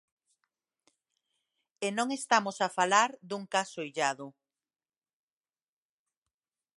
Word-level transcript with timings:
E 1.85 1.87
non 1.97 2.07
estamos 2.19 2.57
a 2.65 2.69
falar 2.77 3.09
dun 3.29 3.43
caso 3.55 3.79
illado. 3.89 4.27